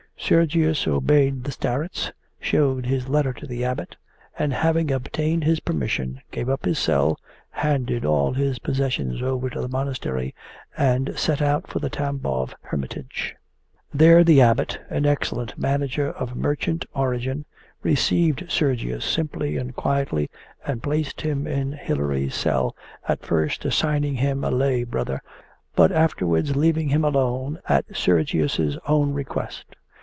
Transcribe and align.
Sergius 0.23 0.87
obeyed 0.87 1.43
the 1.43 1.51
starets, 1.51 2.11
showed 2.39 2.85
his 2.85 3.09
letter 3.09 3.33
to 3.33 3.45
the 3.47 3.65
Abbot, 3.65 3.97
and 4.39 4.53
having 4.53 4.89
obtained 4.91 5.43
his 5.43 5.59
permission, 5.59 6.21
gave 6.31 6.47
up 6.47 6.63
his 6.63 6.79
cell, 6.79 7.19
handed 7.49 8.05
all 8.05 8.31
his 8.31 8.57
possessions 8.59 9.21
over 9.21 9.49
to 9.49 9.59
the 9.59 9.67
monastery, 9.67 10.33
and 10.77 11.17
set 11.19 11.41
out 11.41 11.67
for 11.67 11.79
the 11.79 11.89
Tambov 11.89 12.53
hermitage. 12.61 13.35
There 13.93 14.23
the 14.23 14.39
Abbot, 14.41 14.79
an 14.89 15.05
excellent 15.05 15.57
manager 15.57 16.11
of 16.11 16.35
merchant 16.35 16.85
origin, 16.93 17.43
received 17.83 18.45
Sergius 18.49 19.03
simply 19.03 19.57
and 19.57 19.75
quietly 19.75 20.29
and 20.65 20.81
placed 20.83 21.21
him 21.21 21.45
in 21.45 21.73
Hilary's 21.73 22.35
cell, 22.35 22.73
at 23.05 23.25
first 23.25 23.65
assigning 23.65 24.13
to 24.15 24.21
him 24.21 24.43
a 24.45 24.51
lay 24.51 24.83
brother 24.85 25.21
but 25.75 25.91
afterwards 25.91 26.55
leaving 26.55 26.87
him 26.87 27.03
alone, 27.03 27.59
at 27.67 27.83
Sergius's 27.93 28.77
own 28.87 29.13
request. 29.13 29.75